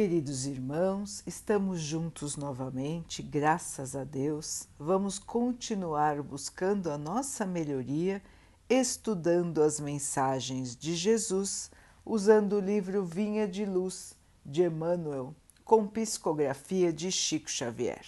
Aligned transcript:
Queridos 0.00 0.46
irmãos, 0.46 1.22
estamos 1.26 1.78
juntos 1.78 2.34
novamente, 2.34 3.20
graças 3.20 3.94
a 3.94 4.02
Deus. 4.02 4.66
Vamos 4.78 5.18
continuar 5.18 6.22
buscando 6.22 6.90
a 6.90 6.96
nossa 6.96 7.44
melhoria, 7.44 8.22
estudando 8.66 9.62
as 9.62 9.78
mensagens 9.78 10.74
de 10.74 10.96
Jesus, 10.96 11.70
usando 12.02 12.54
o 12.54 12.60
livro 12.60 13.04
Vinha 13.04 13.46
de 13.46 13.66
Luz 13.66 14.16
de 14.42 14.62
Emmanuel, 14.62 15.34
com 15.66 15.86
psicografia 15.86 16.90
de 16.90 17.12
Chico 17.12 17.50
Xavier. 17.50 18.06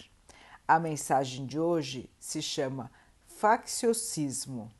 A 0.66 0.78
mensagem 0.80 1.44
de 1.44 1.60
hoje 1.60 2.08
se 2.18 2.40
chama 2.40 2.90
Facciosismo. 3.26 4.72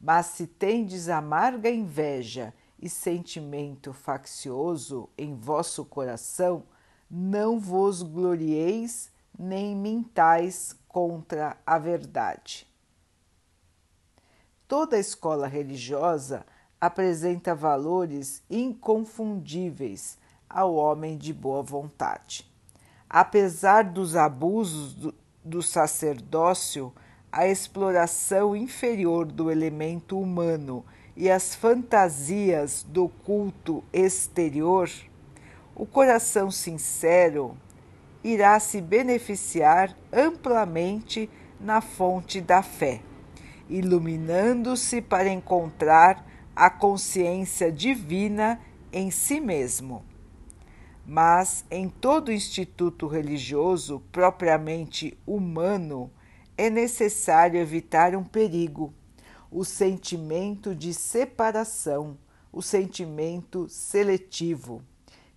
Mas 0.00 0.26
se 0.26 0.46
tendes 0.46 1.08
amarga 1.08 1.68
inveja 1.68 2.54
e 2.80 2.88
sentimento 2.88 3.92
faccioso 3.92 5.08
em 5.16 5.34
vosso 5.34 5.84
coração, 5.84 6.62
não 7.10 7.58
vos 7.58 8.02
glorieis 8.02 9.10
nem 9.38 9.74
mintais 9.74 10.76
contra 10.86 11.56
a 11.66 11.78
verdade. 11.78 12.66
Toda 14.66 14.98
escola 14.98 15.46
religiosa 15.46 16.44
apresenta 16.80 17.54
valores 17.54 18.42
inconfundíveis 18.50 20.18
ao 20.48 20.74
homem 20.74 21.16
de 21.16 21.32
boa 21.32 21.62
vontade. 21.62 22.48
Apesar 23.08 23.84
dos 23.84 24.14
abusos 24.14 24.94
do, 24.94 25.14
do 25.44 25.62
sacerdócio, 25.62 26.92
a 27.32 27.46
exploração 27.46 28.54
inferior 28.54 29.26
do 29.26 29.50
elemento 29.50 30.18
humano 30.18 30.84
e 31.18 31.28
as 31.28 31.52
fantasias 31.52 32.86
do 32.88 33.08
culto 33.08 33.82
exterior, 33.92 34.88
o 35.74 35.84
coração 35.84 36.48
sincero 36.48 37.56
irá 38.22 38.60
se 38.60 38.80
beneficiar 38.80 39.96
amplamente 40.12 41.28
na 41.60 41.80
fonte 41.80 42.40
da 42.40 42.62
fé, 42.62 43.00
iluminando-se 43.68 45.02
para 45.02 45.28
encontrar 45.28 46.24
a 46.54 46.70
consciência 46.70 47.72
divina 47.72 48.60
em 48.92 49.10
si 49.10 49.40
mesmo. 49.40 50.04
Mas 51.04 51.64
em 51.68 51.88
todo 51.88 52.30
instituto 52.30 53.08
religioso 53.08 54.00
propriamente 54.12 55.18
humano 55.26 56.12
é 56.56 56.70
necessário 56.70 57.60
evitar 57.60 58.14
um 58.14 58.22
perigo 58.22 58.94
o 59.50 59.64
sentimento 59.64 60.74
de 60.74 60.92
separação, 60.92 62.16
o 62.52 62.62
sentimento 62.62 63.68
seletivo, 63.68 64.82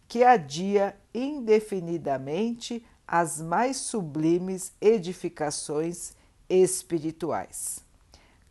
que 0.08 0.24
adia 0.24 0.96
indefinidamente 1.14 2.86
as 3.08 3.42
mais 3.42 3.78
sublimes 3.78 4.74
edificações 4.80 6.14
espirituais. 6.50 7.84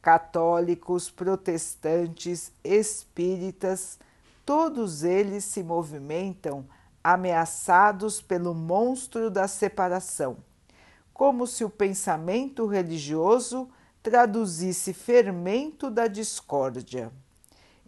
Católicos, 0.02 1.10
protestantes, 1.10 2.52
espíritas, 2.64 3.98
todos 4.44 5.04
eles 5.04 5.44
se 5.44 5.62
movimentam 5.62 6.64
ameaçados 7.04 8.20
pelo 8.20 8.54
monstro 8.54 9.30
da 9.30 9.46
separação, 9.46 10.38
como 11.12 11.46
se 11.46 11.64
o 11.64 11.70
pensamento 11.70 12.66
religioso 12.66 13.68
traduzisse 14.02 14.92
fermento 14.92 15.90
da 15.90 16.06
discórdia. 16.06 17.12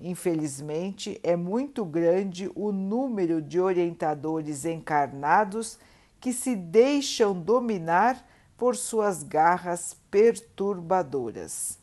Infelizmente, 0.01 1.21
é 1.23 1.37
muito 1.37 1.85
grande 1.85 2.51
o 2.55 2.73
número 2.73 3.41
de 3.41 3.61
orientadores 3.61 4.65
encarnados 4.65 5.79
que 6.21 6.33
se 6.33 6.57
deixam 6.57 7.33
dominar 7.33 8.27
por 8.57 8.77
suas 8.77 9.23
garras 9.23 9.97
perturbadoras. 10.11 11.79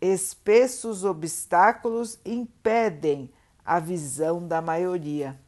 Espessos 0.00 1.04
obstáculos 1.04 2.18
impedem 2.24 3.30
a 3.64 3.78
visão 3.78 4.46
da 4.46 4.60
maioria. 4.60 5.38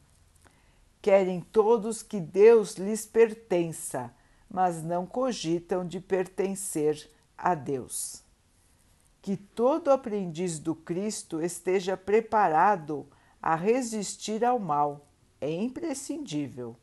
Querem 1.01 1.41
todos 1.41 2.01
que 2.01 2.19
Deus 2.19 2.75
lhes 2.75 3.05
pertença, 3.05 4.13
mas 4.49 4.81
não 4.81 5.05
cogitam 5.05 5.85
de 5.85 5.99
pertencer 5.99 7.11
a 7.37 7.55
Deus. 7.55 8.23
Que 9.21 9.35
todo 9.35 9.91
aprendiz 9.91 10.59
do 10.59 10.75
Cristo 10.75 11.41
esteja 11.41 11.97
preparado 11.97 13.07
a 13.41 13.55
resistir 13.55 14.43
ao 14.43 14.59
mal, 14.59 15.07
é 15.39 15.51
imprescindível. 15.51 16.75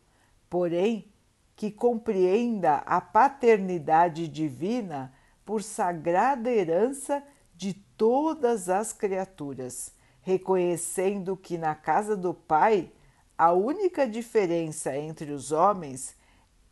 Porém, 0.49 1.11
que 1.57 1.71
compreenda 1.71 2.77
a 2.79 3.01
paternidade 3.01 4.29
divina 4.29 5.13
por 5.45 5.63
sagrada 5.63 6.51
herança 6.51 7.23
de 7.55 7.75
todas 7.75 8.69
as 8.69 8.93
criaturas, 8.93 9.93
reconhecendo 10.21 11.37
que 11.37 11.59
na 11.59 11.75
casa 11.75 12.17
do 12.17 12.35
Pai 12.35 12.91
a 13.37 13.53
única 13.53 14.07
diferença 14.07 14.97
entre 14.97 15.33
os 15.33 15.53
homens 15.53 16.15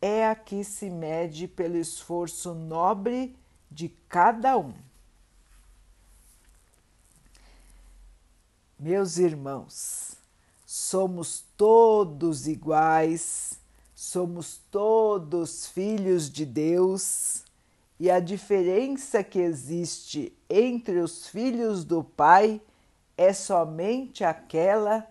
é 0.01 0.25
a 0.27 0.35
que 0.35 0.63
se 0.63 0.89
mede 0.89 1.47
pelo 1.47 1.77
esforço 1.77 2.53
nobre 2.53 3.35
de 3.71 3.89
cada 4.09 4.57
um. 4.57 4.73
Meus 8.77 9.17
irmãos, 9.17 10.15
somos 10.65 11.43
todos 11.55 12.47
iguais, 12.47 13.59
somos 13.95 14.59
todos 14.69 15.67
filhos 15.67 16.29
de 16.29 16.45
Deus 16.45 17.43
e 17.99 18.09
a 18.09 18.19
diferença 18.19 19.23
que 19.23 19.39
existe 19.39 20.35
entre 20.49 20.99
os 20.99 21.27
filhos 21.27 21.85
do 21.85 22.03
Pai 22.03 22.59
é 23.15 23.31
somente 23.31 24.23
aquela, 24.23 25.07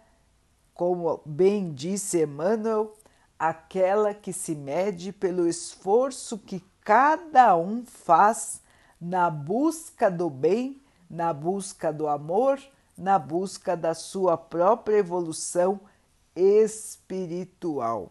como 0.75 1.23
bem 1.25 1.73
disse 1.73 2.21
Emmanuel, 2.21 2.93
aquela 3.39 4.13
que 4.13 4.33
se 4.33 4.57
mede 4.57 5.13
pelo 5.13 5.47
esforço 5.47 6.37
que 6.37 6.61
cada 6.85 7.57
um 7.57 7.85
faz 7.85 8.61
na 9.01 9.31
busca 9.31 10.11
do 10.11 10.29
bem, 10.29 10.81
na 11.09 11.33
busca 11.33 11.93
do 11.93 12.07
amor, 12.07 12.61
na 12.97 13.19
busca 13.19 13.77
da 13.77 13.95
sua 13.95 14.37
própria 14.37 14.97
evolução 14.97 15.81
espiritual. 16.37 18.11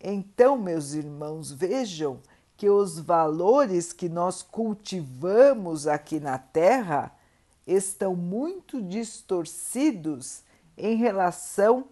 Então, 0.00 0.56
meus 0.58 0.94
irmãos, 0.94 1.52
vejam 1.52 2.20
que 2.56 2.68
os 2.68 2.98
valores 2.98 3.92
que 3.92 4.08
nós 4.08 4.42
cultivamos 4.42 5.86
aqui 5.86 6.18
na 6.18 6.38
Terra 6.38 7.14
estão 7.66 8.16
muito 8.16 8.82
distorcidos 8.82 10.42
em 10.76 10.96
relação 10.96 11.86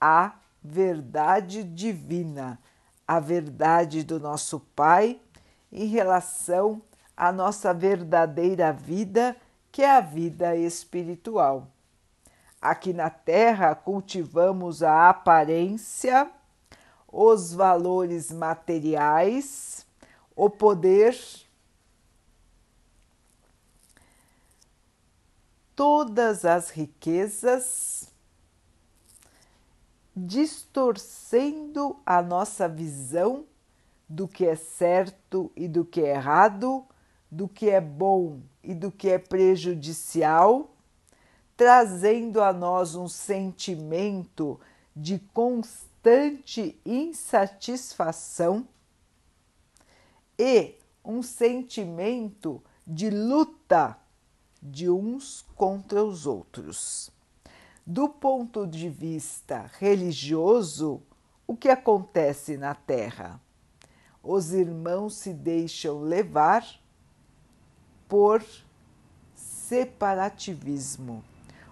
à 0.00 0.34
verdade 0.62 1.64
divina 1.64 2.58
a 3.06 3.18
verdade 3.20 4.02
do 4.04 4.20
nosso 4.20 4.60
Pai 4.74 5.20
em 5.70 5.86
relação 5.86 6.82
à 7.16 7.32
nossa 7.32 7.72
verdadeira 7.72 8.72
vida, 8.72 9.36
que 9.70 9.82
é 9.82 9.90
a 9.90 10.00
vida 10.00 10.56
espiritual. 10.56 11.68
Aqui 12.60 12.92
na 12.92 13.10
Terra 13.10 13.74
cultivamos 13.74 14.82
a 14.82 15.08
aparência, 15.08 16.30
os 17.08 17.52
valores 17.52 18.30
materiais, 18.30 19.84
o 20.36 20.48
poder, 20.48 21.18
todas 25.74 26.44
as 26.44 26.70
riquezas 26.70 28.11
distorcendo 30.14 31.96
a 32.04 32.20
nossa 32.20 32.68
visão 32.68 33.44
do 34.08 34.28
que 34.28 34.46
é 34.46 34.54
certo 34.54 35.50
e 35.56 35.66
do 35.66 35.84
que 35.84 36.02
é 36.02 36.14
errado, 36.14 36.84
do 37.30 37.48
que 37.48 37.70
é 37.70 37.80
bom 37.80 38.40
e 38.62 38.74
do 38.74 38.90
que 38.90 39.08
é 39.08 39.18
prejudicial, 39.18 40.70
trazendo 41.56 42.42
a 42.42 42.52
nós 42.52 42.94
um 42.94 43.08
sentimento 43.08 44.60
de 44.94 45.18
constante 45.32 46.78
insatisfação 46.84 48.66
e 50.38 50.74
um 51.04 51.22
sentimento 51.22 52.60
de 52.86 53.10
luta 53.10 53.96
de 54.60 54.90
uns 54.90 55.46
contra 55.54 56.04
os 56.04 56.26
outros. 56.26 57.11
Do 57.84 58.08
ponto 58.08 58.64
de 58.64 58.88
vista 58.88 59.68
religioso, 59.80 61.02
o 61.44 61.56
que 61.56 61.68
acontece 61.68 62.56
na 62.56 62.76
Terra? 62.76 63.40
Os 64.22 64.52
irmãos 64.52 65.16
se 65.16 65.32
deixam 65.32 66.00
levar 66.00 66.64
por 68.08 68.40
separativismo. 69.34 71.24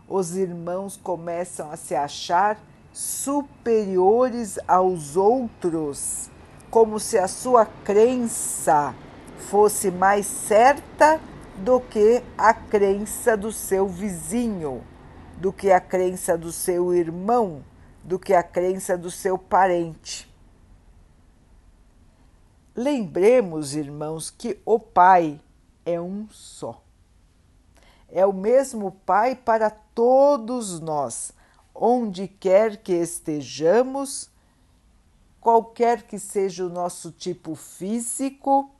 Os 0.08 0.36
irmãos 0.36 0.96
começam 0.96 1.70
a 1.70 1.76
se 1.76 1.94
achar 1.94 2.60
superiores 2.92 4.58
aos 4.66 5.16
outros, 5.16 6.28
como 6.72 6.98
se 6.98 7.18
a 7.18 7.28
sua 7.28 7.64
crença 7.64 8.96
fosse 9.38 9.92
mais 9.92 10.26
certa 10.26 11.20
do 11.58 11.78
que 11.78 12.20
a 12.36 12.52
crença 12.52 13.36
do 13.36 13.52
seu 13.52 13.86
vizinho, 13.86 14.82
do 15.40 15.50
que 15.50 15.72
a 15.72 15.80
crença 15.80 16.36
do 16.36 16.52
seu 16.52 16.94
irmão, 16.94 17.64
do 18.04 18.18
que 18.18 18.34
a 18.34 18.42
crença 18.42 18.96
do 18.96 19.10
seu 19.10 19.38
parente. 19.38 20.30
Lembremos, 22.76 23.74
irmãos, 23.74 24.30
que 24.30 24.60
o 24.66 24.78
Pai 24.78 25.40
é 25.84 25.98
um 25.98 26.28
só. 26.28 26.82
É 28.06 28.26
o 28.26 28.34
mesmo 28.34 28.92
Pai 29.06 29.34
para 29.34 29.70
todos 29.70 30.78
nós, 30.78 31.32
onde 31.74 32.28
quer 32.28 32.76
que 32.76 32.92
estejamos, 32.92 34.30
qualquer 35.40 36.02
que 36.02 36.18
seja 36.18 36.66
o 36.66 36.68
nosso 36.68 37.10
tipo 37.10 37.54
físico 37.54 38.70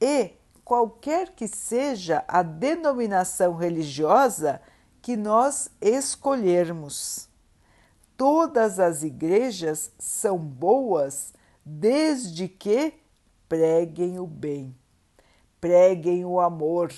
e 0.00 0.32
qualquer 0.64 1.30
que 1.30 1.46
seja 1.46 2.24
a 2.26 2.42
denominação 2.42 3.54
religiosa 3.54 4.60
que 5.02 5.16
nós 5.16 5.68
escolhermos. 5.80 7.28
Todas 8.16 8.78
as 8.78 9.02
igrejas 9.02 9.90
são 9.98 10.38
boas 10.38 11.34
desde 11.64 12.48
que 12.48 12.94
preguem 13.48 14.20
o 14.20 14.26
bem, 14.26 14.74
preguem 15.60 16.24
o 16.24 16.40
amor, 16.40 16.92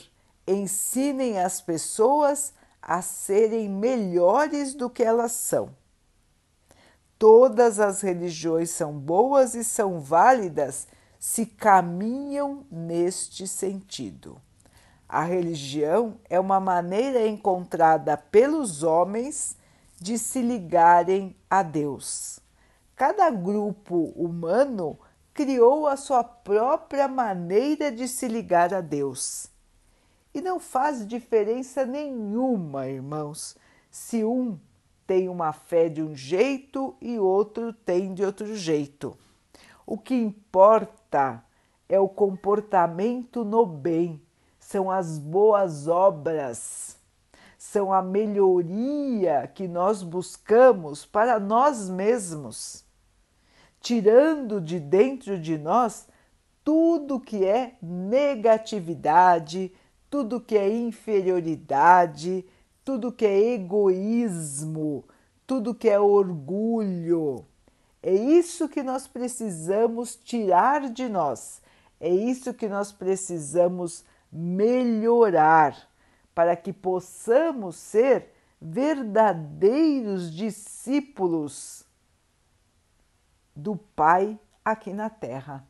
ensinem 0.47 1.39
as 1.39 1.61
pessoas 1.63 2.53
a 2.81 3.01
serem 3.01 3.69
melhores 3.69 4.75
do 4.75 4.91
que 4.91 5.03
elas 5.03 5.33
são. 5.33 5.75
Todas 7.19 7.81
as 7.81 8.03
religiões 8.03 8.69
são 8.69 8.93
boas 8.93 9.55
e 9.55 9.65
são 9.65 9.99
válidas 9.99 10.87
se 11.19 11.47
caminham 11.47 12.67
neste 12.71 13.49
sentido. 13.49 14.39
A 15.09 15.23
religião 15.23 16.17
é 16.29 16.41
uma 16.41 16.59
maneira 16.59 17.27
encontrada 17.27 18.17
pelos 18.17 18.83
homens 18.83 19.57
de 20.01 20.19
se 20.19 20.43
ligarem 20.43 21.37
a 21.49 21.63
Deus. 21.63 22.41
Cada 22.97 23.31
grupo 23.31 24.13
humano 24.17 24.99
criou 25.33 25.87
a 25.87 25.97
sua 25.97 26.23
própria 26.23 27.09
maneira 27.09 27.91
de 27.91 28.07
se 28.07 28.29
ligar 28.29 28.73
a 28.73 28.81
Deus. 28.81 29.51
E 30.33 30.41
não 30.41 30.59
faz 30.59 31.07
diferença 31.07 31.85
nenhuma, 31.85 32.89
irmãos, 32.89 33.57
se 33.91 34.25
um 34.25 34.59
tem 35.07 35.29
uma 35.29 35.53
fé 35.53 35.89
de 35.89 36.03
um 36.03 36.15
jeito 36.15 36.97
e 37.01 37.19
outro 37.19 37.73
tem 37.73 38.15
de 38.15 38.25
outro 38.25 38.57
jeito. 38.57 39.17
O 39.87 39.99
que 39.99 40.15
importa 40.15 41.45
é 41.89 42.01
o 42.01 42.09
comportamento 42.09 43.45
no 43.45 43.67
bem, 43.67 44.21
são 44.65 44.91
as 44.91 45.19
boas 45.19 45.89
obras, 45.89 46.97
são 47.59 47.93
a 47.93 48.03
melhoria 48.03 49.51
que 49.55 49.69
nós 49.69 50.03
buscamos 50.03 51.05
para 51.05 51.39
nós 51.39 51.89
mesmos 51.89 52.85
tirando 53.85 54.63
de 54.63 54.81
dentro 54.81 55.39
de 55.39 55.59
nós 55.59 56.09
tudo 56.65 57.21
que 57.21 57.45
é 57.45 57.77
negatividade, 57.83 59.71
tudo 60.09 60.41
que 60.41 60.57
é 60.57 60.75
inferioridade, 60.75 62.47
tudo 62.83 63.13
que 63.13 63.27
é 63.27 63.53
egoísmo, 63.53 65.05
tudo 65.47 65.75
que 65.75 65.91
é 65.91 66.01
orgulho. 66.01 67.45
É 68.03 68.15
isso 68.15 68.71
que 68.71 68.83
nós 68.83 69.07
precisamos 69.07 70.17
tirar 70.17 70.89
de 70.89 71.07
nós, 71.07 71.61
é 72.01 72.09
isso 72.09 72.55
que 72.55 72.67
nós 72.67 72.91
precisamos 72.91 74.03
melhorar 74.35 75.89
para 76.35 76.57
que 76.57 76.73
possamos 76.73 77.77
ser 77.77 78.35
verdadeiros 78.61 80.35
discípulos 80.35 81.87
do 83.55 83.77
Pai 83.77 84.37
aqui 84.65 84.93
na 84.93 85.09
terra. 85.09 85.65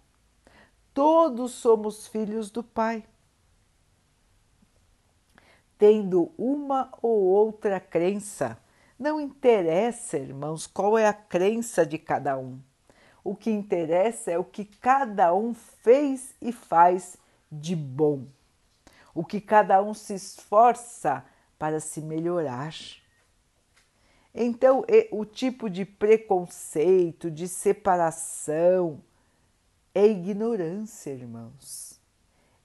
Todos 0.94 1.52
somos 1.52 2.06
filhos 2.06 2.50
do 2.50 2.62
Pai. 2.62 3.04
Tendo 5.76 6.32
uma 6.38 6.88
ou 7.02 7.24
outra 7.24 7.78
crença, 7.78 8.56
não 8.98 9.20
interessa, 9.20 10.16
irmãos, 10.16 10.66
qual 10.66 10.96
é 10.96 11.06
a 11.06 11.12
crença 11.12 11.84
de 11.84 11.98
cada 11.98 12.38
um. 12.38 12.58
O 13.22 13.34
que 13.34 13.50
interessa 13.50 14.30
é 14.30 14.38
o 14.38 14.44
que 14.44 14.64
cada 14.64 15.34
um 15.34 15.52
fez 15.52 16.34
e 16.40 16.52
faz 16.52 17.18
de 17.50 17.74
bom. 17.74 18.24
O 19.14 19.24
que 19.24 19.40
cada 19.40 19.80
um 19.80 19.94
se 19.94 20.14
esforça 20.14 21.24
para 21.58 21.78
se 21.78 22.00
melhorar. 22.00 22.74
Então, 24.34 24.84
o 25.12 25.24
tipo 25.24 25.70
de 25.70 25.84
preconceito, 25.84 27.30
de 27.30 27.46
separação, 27.46 29.00
é 29.94 30.04
ignorância, 30.06 31.10
irmãos. 31.10 32.00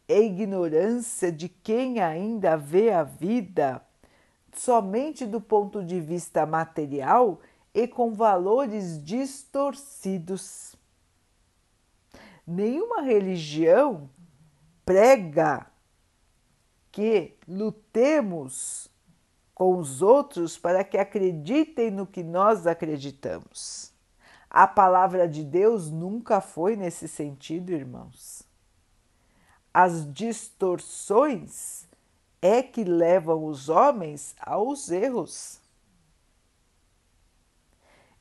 É 0.07 0.19
ignorância 0.19 1.31
de 1.31 1.47
quem 1.47 1.99
ainda 1.99 2.57
vê 2.57 2.91
a 2.91 3.03
vida 3.03 3.85
somente 4.51 5.27
do 5.27 5.39
ponto 5.39 5.83
de 5.83 6.01
vista 6.01 6.45
material 6.45 7.39
e 7.71 7.87
com 7.87 8.13
valores 8.13 9.03
distorcidos. 9.03 10.75
Nenhuma 12.47 13.01
religião 13.01 14.09
prega 14.83 15.68
que 16.99 17.33
lutemos 17.47 18.89
com 19.55 19.77
os 19.77 20.01
outros 20.01 20.57
para 20.57 20.83
que 20.83 20.97
acreditem 20.97 21.89
no 21.89 22.05
que 22.05 22.21
nós 22.21 22.67
acreditamos. 22.67 23.93
A 24.49 24.67
palavra 24.67 25.25
de 25.25 25.41
Deus 25.45 25.89
nunca 25.89 26.41
foi 26.41 26.75
nesse 26.75 27.07
sentido, 27.07 27.71
irmãos. 27.71 28.43
As 29.73 30.11
distorções 30.13 31.87
é 32.41 32.61
que 32.61 32.83
levam 32.83 33.45
os 33.45 33.69
homens 33.69 34.35
aos 34.37 34.91
erros. 34.91 35.61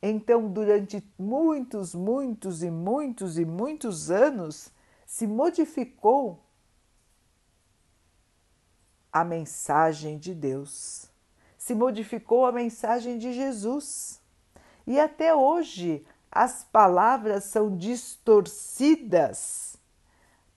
Então, 0.01 0.49
durante 0.49 1.03
muitos, 1.19 1.97
muitos 1.97 2.63
e 2.63 2.71
muitos 2.71 3.39
e 3.39 3.45
muitos 3.45 4.09
anos, 4.09 4.71
se 5.05 5.27
modificou 5.27 6.45
a 9.21 9.25
mensagem 9.25 10.17
de 10.17 10.33
Deus 10.33 11.11
se 11.57 11.75
modificou 11.75 12.47
a 12.47 12.53
mensagem 12.53 13.19
de 13.19 13.33
Jesus. 13.33 14.21
E 14.87 15.01
até 15.01 15.35
hoje 15.35 16.07
as 16.31 16.63
palavras 16.63 17.45
são 17.45 17.77
distorcidas 17.77 19.77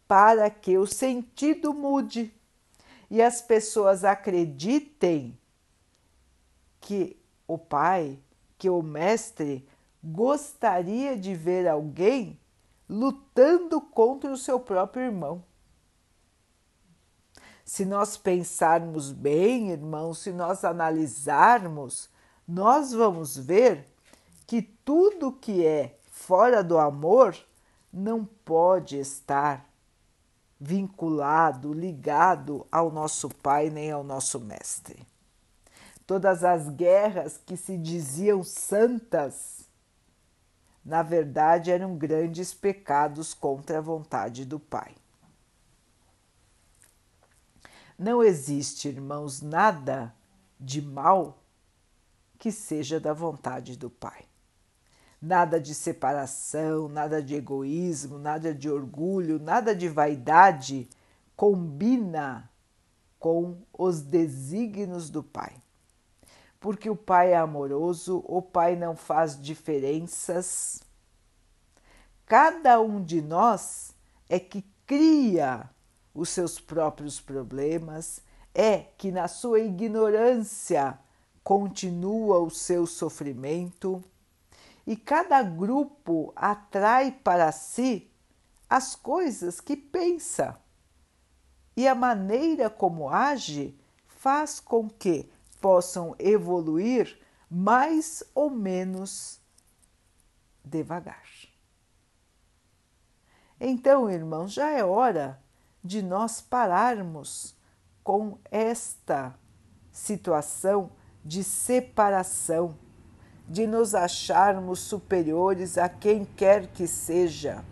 para 0.08 0.50
que 0.50 0.78
o 0.78 0.86
sentido 0.86 1.74
mude 1.74 2.32
e 3.10 3.22
as 3.22 3.42
pessoas 3.42 4.04
acreditem 4.04 5.38
que 6.80 7.18
o 7.48 7.58
pai, 7.58 8.20
que 8.60 8.70
o 8.70 8.84
mestre 8.84 9.68
gostaria 10.04 11.18
de 11.18 11.34
ver 11.34 11.68
alguém 11.68 12.40
lutando 12.88 13.82
contra 13.82 14.32
o 14.32 14.38
seu 14.38 14.60
próprio 14.60 15.06
irmão. 15.06 15.44
Se 17.66 17.86
nós 17.86 18.18
pensarmos 18.18 19.12
bem, 19.12 19.72
irmãos, 19.72 20.20
se 20.20 20.32
nós 20.32 20.64
analisarmos, 20.64 22.10
nós 22.48 22.92
vamos 22.92 23.38
ver 23.38 23.88
que 24.46 24.62
tudo 24.62 25.32
que 25.32 25.66
é 25.66 25.98
fora 26.10 26.64
do 26.64 26.78
amor 26.78 27.36
não 27.92 28.26
pode 28.26 28.98
estar 28.98 29.66
vinculado, 30.60 31.74
ligado 31.74 32.68
ao 32.72 32.92
nosso 32.92 33.30
Pai 33.30 33.70
nem 33.70 33.92
ao 33.92 34.04
nosso 34.04 34.40
Mestre. 34.40 35.08
Todas 36.06 36.44
as 36.44 36.70
guerras 36.70 37.40
que 37.44 37.58
se 37.58 37.78
diziam 37.78 38.44
santas, 38.44 39.68
na 40.84 41.02
verdade 41.02 41.72
eram 41.72 41.96
grandes 41.96 42.54
pecados 42.54 43.34
contra 43.34 43.78
a 43.80 43.82
vontade 43.82 44.46
do 44.46 44.60
Pai. 44.60 44.94
Não 48.02 48.24
existe, 48.24 48.88
irmãos, 48.88 49.44
nada 49.44 50.12
de 50.60 50.82
mal 50.82 51.38
que 52.40 52.52
seja 52.52 53.00
da 53.00 53.14
vontade 53.14 53.78
do 53.78 53.92
Pai. 53.92 54.26
Nada 55.22 55.62
de 55.62 55.76
separação, 55.76 56.90
nada 56.90 57.22
de 57.22 57.36
egoísmo, 57.36 58.18
nada 58.18 58.56
de 58.56 58.68
orgulho, 58.68 59.38
nada 59.38 59.76
de 59.76 59.88
vaidade 59.88 60.90
combina 61.36 62.50
com 63.20 63.62
os 63.72 64.02
desígnios 64.02 65.12
do 65.12 65.22
Pai. 65.22 65.62
porque 66.60 66.90
o 66.90 66.96
Pai 66.96 67.34
é 67.34 67.38
amoroso, 67.38 68.24
o 68.28 68.42
Pai 68.42 68.76
não 68.76 68.96
faz 68.96 69.40
diferenças. 69.40 70.82
Cada 72.26 72.82
um 72.82 73.04
de 73.04 73.22
nós 73.22 73.94
é 74.28 74.40
que 74.40 74.66
cria 74.88 75.70
os 76.14 76.30
seus 76.30 76.60
próprios 76.60 77.20
problemas, 77.20 78.22
é 78.54 78.80
que 78.98 79.12
na 79.12 79.28
sua 79.28 79.60
ignorância 79.60 81.00
continua 81.44 82.40
o 82.40 82.50
seu 82.50 82.86
sofrimento, 82.86 84.04
e 84.86 84.96
cada 84.96 85.42
grupo 85.42 86.34
atrai 86.36 87.12
para 87.12 87.52
si 87.52 88.12
as 88.70 88.96
coisas 88.96 89.62
que 89.62 89.76
pensa. 89.76 90.60
E 91.76 91.88
a 91.88 91.96
maneira 91.96 92.70
como 92.70 93.10
age 93.10 93.78
faz 94.08 94.60
com 94.60 94.90
que 94.90 95.32
possam 95.60 96.16
evoluir 96.20 97.20
mais 97.50 98.24
ou 98.34 98.50
menos 98.50 99.40
devagar. 100.64 101.26
Então, 103.60 104.10
irmãos, 104.10 104.54
já 104.54 104.72
é 104.72 104.84
hora 104.84 105.42
de 105.84 106.02
nós 106.02 106.42
pararmos 106.42 107.56
com 108.04 108.38
esta 108.50 109.34
situação 109.92 110.92
de 111.24 111.44
separação, 111.44 112.76
de 113.48 113.68
nos 113.68 113.94
acharmos 113.94 114.80
superiores 114.80 115.78
a 115.78 115.90
quem 115.90 116.26
quer 116.26 116.68
que 116.68 116.88
seja. 116.88 117.64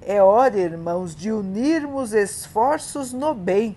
É 0.00 0.22
hora, 0.22 0.58
irmãos, 0.58 1.16
de 1.16 1.32
unirmos 1.32 2.12
esforços 2.12 3.12
no 3.12 3.34
bem 3.34 3.76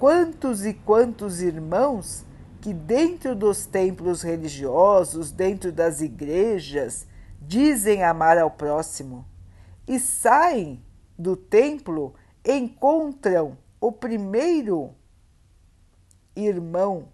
quantos 0.00 0.64
e 0.64 0.72
quantos 0.72 1.42
irmãos 1.42 2.24
que, 2.62 2.72
dentro 2.72 3.36
dos 3.36 3.66
templos 3.66 4.22
religiosos, 4.22 5.30
dentro 5.30 5.70
das 5.70 6.00
igrejas, 6.00 7.06
dizem 7.40 8.02
amar 8.02 8.38
ao 8.38 8.50
próximo 8.50 9.26
e 9.86 10.00
saem 10.00 10.82
do 11.18 11.36
templo, 11.36 12.14
encontram 12.44 13.56
o 13.80 13.92
primeiro 13.92 14.94
irmão 16.34 17.08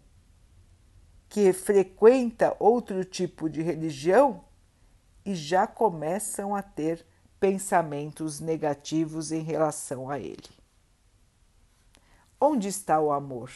que 1.29 1.53
frequenta 1.53 2.57
outro 2.59 3.05
tipo 3.05 3.49
de 3.49 3.63
religião 3.63 4.45
e 5.25 5.35
já 5.35 5.67
começam 5.67 6.55
a 6.55 6.63
ter 6.63 7.05
pensamentos 7.41 8.41
negativos 8.41 9.33
em 9.33 9.43
relação 9.43 10.09
a 10.09 10.19
ele. 10.19 10.49
Onde 12.41 12.69
está 12.69 13.01
o 13.01 13.13
amor? 13.13 13.51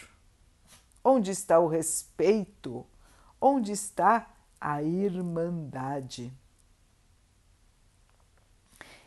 Onde 1.03 1.31
está 1.31 1.59
o 1.59 1.69
respeito? 1.69 2.87
Onde 3.41 3.73
está 3.73 4.31
a 4.61 4.83
irmandade? 4.83 6.33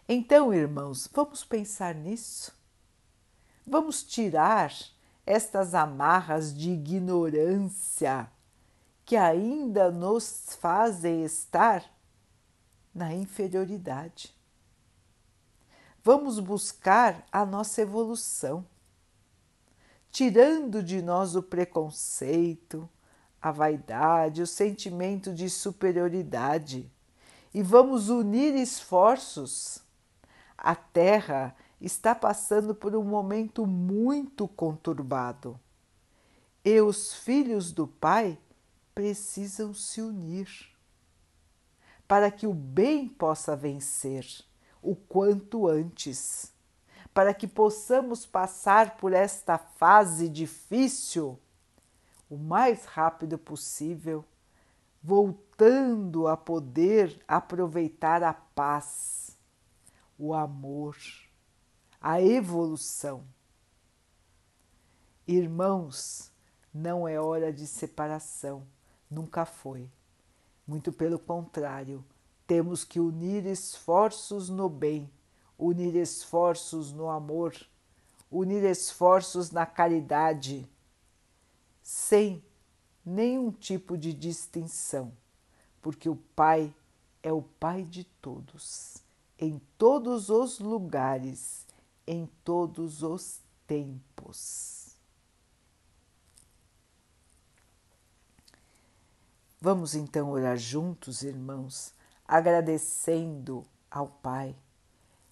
Então, 0.08 0.54
irmãos, 0.54 1.10
vamos 1.14 1.44
pensar 1.44 1.96
nisso. 1.96 2.54
Vamos 3.66 4.04
tirar 4.04 4.74
estas 5.26 5.74
amarras 5.74 6.54
de 6.54 6.72
ignorância 6.72 8.30
que 9.06 9.16
ainda 9.16 9.92
nos 9.92 10.58
fazem 10.60 11.24
estar 11.24 11.84
na 12.94 13.14
inferioridade. 13.14 14.36
Vamos 16.04 16.40
buscar 16.40 17.26
a 17.32 17.46
nossa 17.46 17.82
evolução 17.82 18.66
tirando 20.14 20.84
de 20.84 21.02
nós 21.02 21.36
o 21.36 21.42
preconceito, 21.42 22.88
a 23.42 23.52
vaidade, 23.52 24.44
o 24.44 24.48
sentimento 24.48 25.34
de 25.34 25.50
superioridade 25.50 26.90
e 27.52 27.64
vamos 27.64 28.10
unir 28.10 28.56
esforços. 28.56 29.83
A 30.64 30.74
Terra 30.74 31.56
está 31.80 32.16
passando 32.16 32.74
por 32.74 32.96
um 32.96 33.04
momento 33.04 33.68
muito 33.68 34.48
conturbado. 34.48 35.60
E 36.66 36.80
os 36.80 37.14
filhos 37.14 37.72
do 37.72 37.86
Pai 37.86 38.40
precisam 38.96 39.74
se 39.74 40.02
unir 40.02 40.48
para 42.08 42.32
que 42.32 42.48
o 42.48 42.54
bem 42.54 43.08
possa 43.08 43.56
vencer 43.56 44.26
o 44.82 44.96
quanto 44.96 45.68
antes 45.68 46.54
para 47.14 47.34
que 47.34 47.48
possamos 47.48 48.26
passar 48.26 48.98
por 48.98 49.14
esta 49.14 49.58
fase 49.58 50.28
difícil 50.28 51.40
o 52.30 52.38
mais 52.38 52.86
rápido 52.86 53.38
possível, 53.38 54.26
voltando 55.02 56.28
a 56.28 56.36
poder 56.36 57.22
aproveitar 57.28 58.24
a 58.24 58.34
paz, 58.34 59.23
o 60.18 60.34
amor, 60.34 60.98
a 62.00 62.22
evolução. 62.22 63.24
Irmãos, 65.28 66.32
não 66.74 67.08
é 67.08 67.20
hora 67.20 67.52
de 67.52 67.66
separação, 67.66 68.66
nunca 69.10 69.46
foi. 69.46 69.90
Muito 70.66 70.92
pelo 70.92 71.20
contrário, 71.20 72.04
temos 72.48 72.84
que 72.84 73.00
unir 73.00 73.46
esforços 73.46 74.50
no 74.50 74.70
bem 74.70 75.10
unir 75.58 75.96
esforços 75.96 76.92
no 76.92 77.10
amor, 77.10 77.56
unir 78.30 78.64
esforços 78.64 79.52
na 79.52 79.66
caridade, 79.66 80.68
sem 81.82 82.44
nenhum 83.06 83.52
tipo 83.52 83.98
de 83.98 84.14
distinção, 84.14 85.14
porque 85.82 86.10
o 86.10 86.16
Pai 86.36 86.74
é 87.22 87.32
o 87.32 87.42
Pai 87.42 87.84
de 87.84 88.04
todos, 88.04 89.03
em 89.44 89.62
todos 89.78 90.30
os 90.30 90.58
lugares, 90.60 91.68
em 92.08 92.30
todos 92.46 93.04
os 93.04 93.42
tempos. 93.68 94.96
Vamos 99.60 99.96
então 99.96 100.30
orar 100.32 100.56
juntos, 100.56 101.24
irmãos, 101.24 101.94
agradecendo 102.26 103.66
ao 103.92 104.08
Pai 104.08 104.56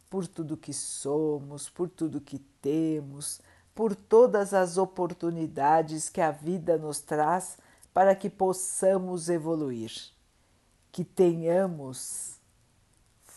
por 0.09 0.27
tudo 0.27 0.57
que 0.57 0.73
somos, 0.73 1.69
por 1.69 1.87
tudo 1.87 2.19
que 2.19 2.39
temos, 2.61 3.39
por 3.73 3.95
todas 3.95 4.53
as 4.53 4.77
oportunidades 4.77 6.09
que 6.09 6.19
a 6.19 6.31
vida 6.31 6.77
nos 6.77 6.99
traz 6.99 7.57
para 7.93 8.13
que 8.13 8.29
possamos 8.29 9.29
evoluir, 9.29 9.93
que 10.91 11.05
tenhamos 11.05 12.40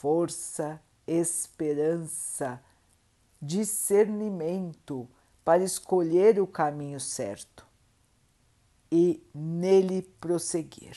força, 0.04 0.78
esperança, 1.06 2.60
discernimento 3.40 5.08
para 5.42 5.64
escolher 5.64 6.38
o 6.38 6.46
caminho 6.46 7.00
certo 7.00 7.66
e 8.92 9.26
nele 9.34 10.02
prosseguir. 10.20 10.94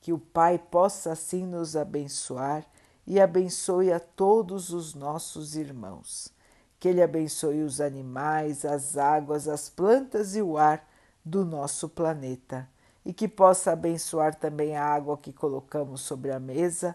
Que 0.00 0.12
o 0.12 0.18
Pai 0.20 0.60
possa 0.60 1.10
assim 1.10 1.44
nos 1.44 1.74
abençoar 1.74 2.64
e 3.04 3.20
abençoe 3.20 3.92
a 3.92 3.98
todos 3.98 4.70
os 4.70 4.94
nossos 4.94 5.56
irmãos. 5.56 6.32
Que 6.78 6.86
Ele 6.86 7.02
abençoe 7.02 7.64
os 7.64 7.80
animais, 7.80 8.64
as 8.64 8.96
águas, 8.96 9.48
as 9.48 9.68
plantas 9.68 10.36
e 10.36 10.40
o 10.40 10.56
ar 10.56 10.88
do 11.24 11.44
nosso 11.44 11.88
planeta 11.88 12.68
e 13.08 13.12
que 13.14 13.26
possa 13.26 13.72
abençoar 13.72 14.34
também 14.34 14.76
a 14.76 14.84
água 14.84 15.16
que 15.16 15.32
colocamos 15.32 16.02
sobre 16.02 16.30
a 16.30 16.38
mesa, 16.38 16.94